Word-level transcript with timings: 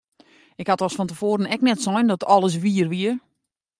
Ik 0.61 0.67
ha 0.67 0.75
dochs 0.79 0.95
fan 0.97 1.07
te 1.09 1.15
foaren 1.21 1.51
ek 1.55 1.63
net 1.67 1.79
sein 1.85 2.09
dat 2.11 2.29
alles 2.33 2.55
wier 2.63 2.87
wie! 2.93 3.13